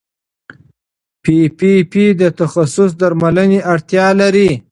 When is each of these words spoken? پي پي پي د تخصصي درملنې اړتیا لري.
پي 1.23 1.37
پي 1.57 1.71
پي 1.91 2.03
د 2.21 2.23
تخصصي 2.39 2.95
درملنې 2.99 3.59
اړتیا 3.73 4.07
لري. 4.21 4.51